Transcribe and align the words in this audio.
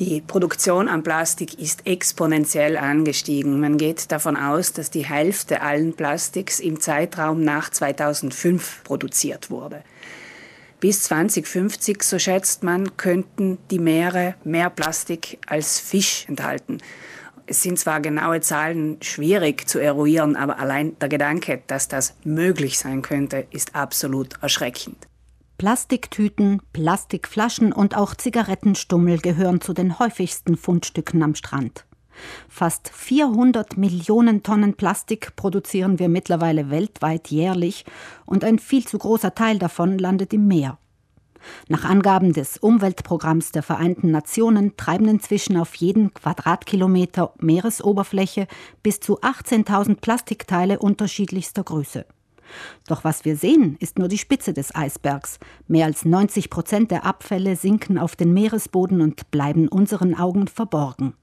Die 0.00 0.22
Produktion 0.22 0.88
an 0.88 1.02
Plastik 1.02 1.58
ist 1.58 1.86
exponentiell 1.86 2.78
angestiegen. 2.78 3.60
Man 3.60 3.76
geht 3.76 4.10
davon 4.10 4.34
aus, 4.34 4.72
dass 4.72 4.90
die 4.90 5.04
Hälfte 5.04 5.60
allen 5.60 5.92
Plastiks 5.92 6.58
im 6.58 6.80
Zeitraum 6.80 7.44
nach 7.44 7.68
2005 7.68 8.82
produziert 8.82 9.50
wurde. 9.50 9.82
Bis 10.80 11.02
2050, 11.02 12.02
so 12.02 12.18
schätzt 12.18 12.62
man, 12.62 12.96
könnten 12.96 13.58
die 13.70 13.78
Meere 13.78 14.36
mehr 14.42 14.70
Plastik 14.70 15.36
als 15.46 15.78
Fisch 15.78 16.24
enthalten. 16.28 16.78
Es 17.46 17.62
sind 17.62 17.78
zwar 17.78 18.00
genaue 18.00 18.40
Zahlen 18.40 18.96
schwierig 19.02 19.68
zu 19.68 19.80
eruieren, 19.80 20.34
aber 20.34 20.58
allein 20.58 20.98
der 20.98 21.10
Gedanke, 21.10 21.60
dass 21.66 21.88
das 21.88 22.14
möglich 22.24 22.78
sein 22.78 23.02
könnte, 23.02 23.46
ist 23.50 23.74
absolut 23.74 24.42
erschreckend. 24.42 25.09
Plastiktüten, 25.60 26.62
Plastikflaschen 26.72 27.74
und 27.74 27.94
auch 27.94 28.14
Zigarettenstummel 28.14 29.18
gehören 29.18 29.60
zu 29.60 29.74
den 29.74 29.98
häufigsten 29.98 30.56
Fundstücken 30.56 31.22
am 31.22 31.34
Strand. 31.34 31.84
Fast 32.48 32.88
400 32.88 33.76
Millionen 33.76 34.42
Tonnen 34.42 34.72
Plastik 34.72 35.36
produzieren 35.36 35.98
wir 35.98 36.08
mittlerweile 36.08 36.70
weltweit 36.70 37.28
jährlich 37.28 37.84
und 38.24 38.42
ein 38.42 38.58
viel 38.58 38.86
zu 38.86 38.96
großer 38.96 39.34
Teil 39.34 39.58
davon 39.58 39.98
landet 39.98 40.32
im 40.32 40.48
Meer. 40.48 40.78
Nach 41.68 41.84
Angaben 41.84 42.32
des 42.32 42.56
Umweltprogramms 42.56 43.52
der 43.52 43.62
Vereinten 43.62 44.10
Nationen 44.10 44.78
treiben 44.78 45.08
inzwischen 45.08 45.58
auf 45.58 45.74
jeden 45.74 46.14
Quadratkilometer 46.14 47.34
Meeresoberfläche 47.38 48.46
bis 48.82 49.00
zu 49.00 49.20
18.000 49.20 49.96
Plastikteile 50.00 50.78
unterschiedlichster 50.78 51.64
Größe. 51.64 52.06
Doch 52.86 53.04
was 53.04 53.24
wir 53.24 53.36
sehen, 53.36 53.76
ist 53.80 53.98
nur 53.98 54.08
die 54.08 54.18
Spitze 54.18 54.52
des 54.52 54.74
Eisbergs. 54.74 55.38
Mehr 55.68 55.86
als 55.86 56.04
90 56.04 56.50
Prozent 56.50 56.90
der 56.90 57.04
Abfälle 57.04 57.56
sinken 57.56 57.98
auf 57.98 58.16
den 58.16 58.32
Meeresboden 58.32 59.00
und 59.00 59.30
bleiben 59.30 59.68
unseren 59.68 60.14
Augen 60.14 60.48
verborgen. 60.48 61.14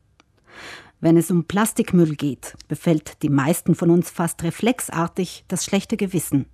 Wenn 1.00 1.18
es 1.18 1.30
um 1.30 1.46
Plastikmüll 1.46 2.16
geht, 2.16 2.56
befällt 2.68 3.22
die 3.22 3.30
meisten 3.30 3.76
von 3.76 3.92
uns 3.92 4.10
fast 4.10 4.44
reflexartig 4.44 5.46
das 5.48 5.64
schlechte 5.64 5.96
Gewissen. 5.96 6.48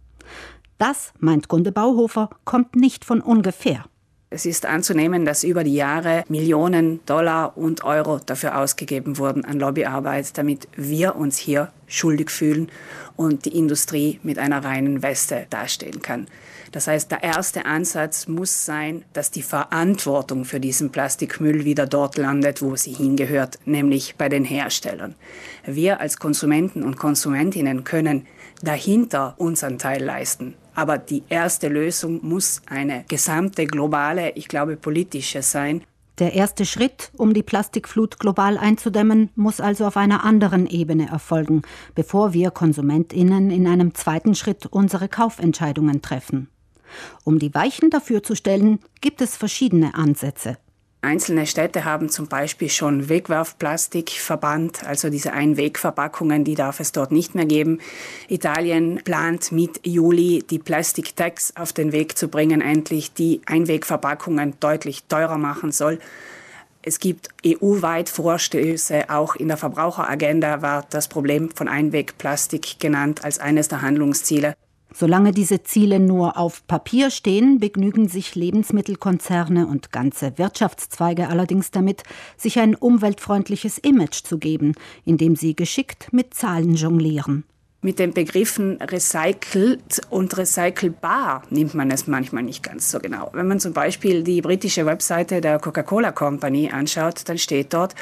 Das, 0.77 1.13
meint 1.19 1.47
Gunde 1.47 1.71
Bauhofer, 1.71 2.30
kommt 2.43 2.75
nicht 2.75 3.05
von 3.05 3.21
ungefähr. 3.21 3.85
Es 4.34 4.48
ist 4.48 4.66
anzunehmen, 4.66 5.26
dass 5.26 5.44
über 5.44 5.64
die 5.64 5.76
Jahre 5.76 6.23
Millionen 6.28 7.06
Dollar 7.06 7.56
und 7.56 7.84
Euro 7.84 8.17
dafür 8.17 8.58
ausgegeben 8.58 9.20
wurden 9.20 9.45
an 9.45 9.59
Lobbyarbeit, 9.59 10.36
damit 10.39 10.67
wir 10.76 11.16
uns 11.16 11.38
hier 11.38 11.72
schuldig 11.86 12.31
fühlen 12.31 12.72
und 13.16 13.45
die 13.45 13.56
Industrie 13.56 14.20
mit 14.23 14.39
einer 14.39 14.64
reinen 14.64 15.04
Weste 15.04 15.45
dastehen 15.52 16.02
kann. 16.02 16.26
Das 16.72 16.88
heißt, 16.88 17.11
der 17.11 17.22
erste 17.22 17.67
Ansatz 17.67 18.28
muss 18.28 18.66
sein, 18.66 19.06
dass 19.14 19.30
die 19.30 19.44
Verantwortung 19.44 20.45
für 20.45 20.59
diesen 20.59 20.92
Plastikmüll 20.92 21.64
wieder 21.64 21.86
dort 21.86 22.17
landet, 22.17 22.64
wo 22.64 22.76
sie 22.76 22.94
hingehört, 22.94 23.59
nämlich 23.66 24.16
bei 24.17 24.30
den 24.30 24.45
Herstellern. 24.45 25.14
Wir 25.64 26.00
als 26.00 26.17
Konsumenten 26.17 26.81
und 26.81 26.98
Konsumentinnen 26.98 27.84
können 27.84 28.26
dahinter 28.64 29.36
unseren 29.38 29.78
Teil 29.78 30.04
leisten. 30.04 30.56
Aber 30.75 30.97
die 30.97 31.23
erste 31.29 31.67
Lösung 31.67 32.19
muss 32.23 32.61
eine 32.67 33.05
gesamte 33.07 33.66
globale, 33.66 34.31
ich 34.31 34.47
glaube 34.47 34.75
politische 34.75 35.41
sein. 35.41 35.83
Der 36.19 36.33
erste 36.33 36.65
Schritt, 36.65 37.11
um 37.17 37.33
die 37.33 37.41
Plastikflut 37.41 38.19
global 38.19 38.59
einzudämmen, 38.59 39.31
muss 39.35 39.59
also 39.59 39.88
auf 39.88 39.97
einer 39.97 40.23
anderen 40.23 40.67
Ebene 40.67 41.07
erfolgen, 41.07 41.63
bevor 41.95 42.33
wir 42.33 42.52
Konsumentinnen 42.52 43.49
in 43.49 43.65
einem 43.65 43.95
zweiten 43.95 44.35
Schritt 44.35 44.67
unsere 44.67 45.09
Kaufentscheidungen 45.09 46.03
treffen. 46.03 46.49
Um 47.23 47.39
die 47.39 47.53
Weichen 47.55 47.89
dafür 47.89 48.21
zu 48.21 48.35
stellen, 48.35 48.80
gibt 49.02 49.21
es 49.21 49.35
verschiedene 49.35 49.95
Ansätze. 49.95 50.58
Einzelne 51.03 51.45
Städte 51.45 51.83
haben 51.83 52.07
zum 52.07 52.27
Beispiel 52.27 52.69
schon 52.69 53.09
Wegwerfplastik 53.09 54.11
verbannt, 54.11 54.85
also 54.85 55.09
diese 55.09 55.33
Einwegverpackungen, 55.33 56.45
die 56.45 56.55
darf 56.55 56.79
es 56.79 56.93
dort 56.93 57.11
nicht 57.11 57.35
mehr 57.35 57.45
geben. 57.45 57.79
Italien 58.29 59.01
plant 59.03 59.51
mit 59.51 59.85
Juli 59.85 60.45
die 60.49 60.59
Plastic 60.59 61.15
Tax 61.17 61.53
auf 61.58 61.73
den 61.73 61.92
Weg 61.92 62.17
zu 62.17 62.30
bringen, 62.30 62.61
endlich 62.61 63.13
die 63.13 63.42
Einwegverpackungen 63.45 64.53
deutlich 64.61 65.03
teurer 65.03 65.37
machen 65.37 65.73
soll. 65.73 65.99
Es 66.81 66.99
gibt 66.99 67.30
EU-weit 67.45 68.08
Vorstöße, 68.08 69.09
auch 69.09 69.36
in 69.36 69.49
der 69.49 69.58
Verbraucheragenda 69.58 70.61
war 70.61 70.86
das 70.89 71.09
Problem 71.09 71.49
von 71.52 71.67
Einwegplastik 71.67 72.80
genannt 72.80 73.25
als 73.25 73.39
eines 73.39 73.67
der 73.67 73.81
Handlungsziele. 73.81 74.55
Solange 74.95 75.31
diese 75.31 75.64
Ziele 75.64 75.99
nur 75.99 76.37
auf 76.37 76.67
Papier 76.67 77.09
stehen, 77.09 77.59
begnügen 77.59 78.08
sich 78.08 78.36
Lebensmittelkonzerne 78.36 79.65
und 79.65 79.92
ganze 79.92 80.37
Wirtschaftszweige 80.37 81.30
allerdings 81.30 81.71
damit, 81.71 82.04
sich 82.37 82.59
ein 82.59 82.76
umweltfreundliches 82.76 83.80
Image 83.80 84.23
zu 84.23 84.37
geben, 84.37 84.73
indem 85.04 85.36
sie 85.36 85.55
geschickt 85.55 86.14
mit 86.14 86.36
Zahlen 86.36 86.76
jonglieren. 86.76 87.43
Mit 87.86 87.99
den 87.99 88.14
Begriffen 88.14 88.82
recycelt 88.82 89.99
und 90.10 90.38
recycelbar 90.38 91.44
nimmt 91.49 91.73
man 91.73 91.92
es 91.92 92.08
manchmal 92.08 92.44
nicht 92.44 92.64
ganz 92.64 92.89
so 92.89 92.98
genau. 92.98 93.30
Wenn 93.33 93.45
man 93.45 93.60
zum 93.60 93.73
Beispiel 93.73 94.23
die 94.23 94.42
britische 94.42 94.86
Webseite 94.86 95.42
der 95.42 95.60
Coca-Cola 95.60 96.14
Company 96.14 96.70
anschaut, 96.72 97.27
dann 97.27 97.38
steht 97.38 97.73
dort, 97.73 97.93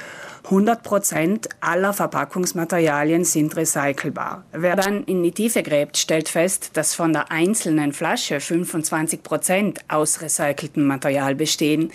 100 0.44 0.84
Prozent 0.84 1.50
aller 1.62 1.94
Verpackungsmaterialien 1.94 3.26
sind 3.26 3.56
recycelbar. 3.56 4.44
Wer 4.52 4.76
dann 4.76 5.04
in 5.06 5.24
die 5.24 5.32
Tiefe 5.32 5.64
gräbt, 5.64 5.98
stellt 5.98 6.30
fest, 6.30 6.72
dass 6.74 6.94
von 6.94 7.12
der 7.12 7.32
einzelnen 7.32 7.92
Flasche 7.92 8.40
25 8.40 9.24
Prozent 9.24 9.80
aus 9.88 10.22
recyceltem 10.22 10.86
Material 10.86 11.34
bestehen. 11.34 11.92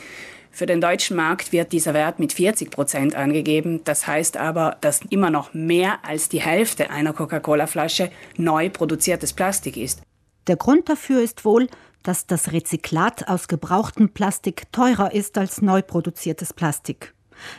Für 0.57 0.65
den 0.65 0.81
deutschen 0.81 1.17
Markt 1.17 1.53
wird 1.53 1.73
dieser 1.73 1.93
Wert 1.93 2.19
mit 2.19 2.33
40 2.33 2.71
Prozent 2.71 3.15
angegeben. 3.15 3.85
Das 3.85 4.07
heißt 4.07 4.39
aber, 4.39 4.79
dass 4.81 5.03
immer 5.11 5.29
noch 5.29 5.53
mehr 5.53 5.99
als 6.03 6.31
die 6.31 6.41
Hälfte 6.41 6.89
einer 6.89 7.13
Coca-Cola-Flasche 7.13 8.11
neu 8.39 8.71
produziertes 8.71 9.35
Plastik 9.35 9.77
ist. 9.77 10.01
Der 10.47 10.57
Grund 10.57 10.89
dafür 10.89 11.21
ist 11.21 11.45
wohl, 11.45 11.69
dass 12.05 12.27
das 12.27 12.53
Rezyklat 12.53 13.29
aus 13.29 13.49
gebrauchtem 13.49 14.09
Plastik 14.09 14.73
teurer 14.73 15.13
ist 15.13 15.37
als 15.37 15.61
neu 15.61 15.83
produziertes 15.83 16.55
Plastik. 16.55 17.13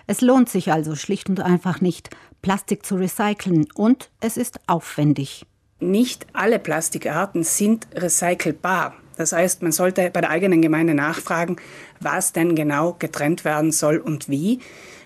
Es 0.07 0.21
lohnt 0.21 0.49
sich 0.49 0.71
also 0.71 0.95
schlicht 0.95 1.29
und 1.29 1.39
einfach 1.39 1.81
nicht, 1.81 2.09
Plastik 2.41 2.83
zu 2.83 2.95
recyceln 2.95 3.67
und 3.75 4.09
es 4.21 4.37
ist 4.37 4.59
aufwendig. 4.65 5.45
Nicht 5.79 6.25
alle 6.33 6.57
Plastikarten 6.57 7.43
sind 7.43 7.87
recycelbar. 7.93 8.95
Das 9.17 9.33
heißt, 9.33 9.61
man 9.61 9.71
sollte 9.71 10.09
bei 10.11 10.21
der 10.21 10.29
eigenen 10.29 10.61
Gemeinde 10.61 10.93
nachfragen, 10.93 11.57
was 11.99 12.33
denn 12.33 12.55
genau 12.55 12.95
getrennt 12.99 13.43
werden 13.45 13.71
soll 13.71 13.97
und 13.97 14.29
wie. 14.29 14.59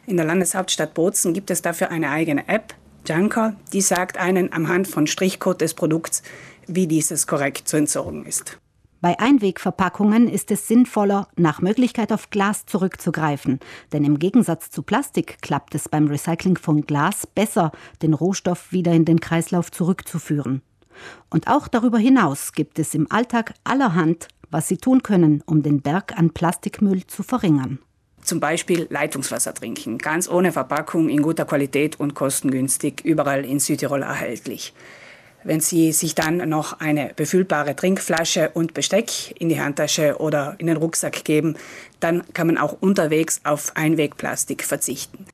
In 0.06 0.18
der 0.18 0.26
Landeshauptstadt 0.26 0.94
Bozen 0.94 1.34
gibt 1.34 1.52
es 1.52 1.62
dafür 1.62 1.90
eine 1.90 2.10
eigene 2.10 2.48
App, 2.48 2.76
Junker, 3.08 3.56
die 3.74 3.82
sagt 3.82 4.18
einen 4.18 4.54
am 4.54 4.68
Hand 4.68 4.88
von 4.88 5.08
Strichcode 5.08 5.62
des 5.62 5.74
Produkts, 5.74 6.22
wie 6.68 6.88
dieses 6.88 7.26
korrekt 7.26 7.68
zu 7.68 7.78
entsorgen 7.78 8.26
ist. 8.26 8.60
Bei 9.02 9.18
Einwegverpackungen 9.20 10.30
ist 10.30 10.52
es 10.52 10.68
sinnvoller, 10.68 11.28
nach 11.36 11.60
Möglichkeit 11.60 12.14
auf 12.14 12.30
Glas 12.30 12.68
zurückzugreifen, 12.68 13.60
denn 13.92 14.04
im 14.06 14.20
Gegensatz 14.20 14.70
zu 14.70 14.84
Plastik 14.84 15.42
klappt 15.42 15.74
es 15.74 15.90
beim 15.90 16.08
Recycling 16.08 16.58
von 16.58 16.82
Glas 16.82 17.26
besser, 17.26 17.72
den 18.04 18.14
Rohstoff 18.14 18.72
wieder 18.72 18.92
in 18.92 19.06
den 19.06 19.20
Kreislauf 19.20 19.72
zurückzuführen. 19.72 20.62
Und 21.30 21.48
auch 21.48 21.68
darüber 21.68 21.98
hinaus 21.98 22.54
gibt 22.54 22.80
es 22.80 22.94
im 22.94 23.12
Alltag 23.12 23.54
allerhand, 23.64 24.28
was 24.50 24.68
Sie 24.68 24.78
tun 24.78 25.04
können, 25.04 25.42
um 25.46 25.64
den 25.64 25.82
Berg 25.82 26.18
an 26.18 26.32
Plastikmüll 26.32 27.08
zu 27.08 27.24
verringern. 27.24 27.80
Zum 28.24 28.40
Beispiel 28.40 28.88
Leitungswasser 28.90 29.54
trinken, 29.54 29.98
ganz 29.98 30.30
ohne 30.30 30.52
Verpackung, 30.52 31.10
in 31.10 31.22
guter 31.22 31.46
Qualität 31.46 32.00
und 32.00 32.14
kostengünstig, 32.14 33.02
überall 33.04 33.46
in 33.46 33.60
Südtirol 33.60 34.04
erhältlich. 34.04 34.74
Wenn 35.44 35.60
Sie 35.60 35.92
sich 35.92 36.14
dann 36.14 36.48
noch 36.50 36.80
eine 36.80 37.14
befüllbare 37.16 37.76
Trinkflasche 37.76 38.52
und 38.54 38.76
Besteck 38.76 39.40
in 39.40 39.50
die 39.50 39.60
Handtasche 39.60 40.18
oder 40.20 40.56
in 40.60 40.68
den 40.68 40.78
Rucksack 40.78 41.24
geben, 41.24 41.56
dann 42.00 42.22
kann 42.34 42.46
man 42.46 42.60
auch 42.60 42.78
unterwegs 42.80 43.42
auf 43.44 43.76
Einwegplastik 43.76 44.64
verzichten. 44.64 45.26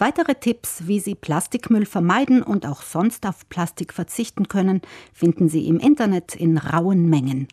Weitere 0.00 0.34
Tipps, 0.34 0.86
wie 0.86 0.98
Sie 0.98 1.14
Plastikmüll 1.14 1.84
vermeiden 1.84 2.42
und 2.42 2.64
auch 2.64 2.80
sonst 2.80 3.26
auf 3.26 3.46
Plastik 3.50 3.92
verzichten 3.92 4.48
können, 4.48 4.80
finden 5.12 5.50
Sie 5.50 5.68
im 5.68 5.78
Internet 5.78 6.34
in 6.34 6.56
rauen 6.56 7.10
Mengen. 7.10 7.48